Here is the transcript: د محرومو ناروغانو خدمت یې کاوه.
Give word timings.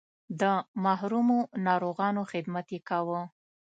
د 0.41 0.43
محرومو 0.83 1.39
ناروغانو 1.67 2.21
خدمت 2.31 2.67
یې 2.75 2.79
کاوه. 2.89 3.21